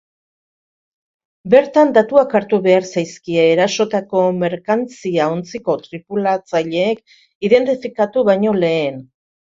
Bertan 1.53 1.91
datuak 1.97 2.33
hartu 2.39 2.59
behar 2.67 2.87
zaizkie, 2.93 3.43
erasotako 3.57 4.23
merkantzia-ontziko 4.45 5.77
tripulatzaileek 5.85 7.05
identifikatu 7.51 8.25
baino 8.33 8.57
lehen. 8.65 8.99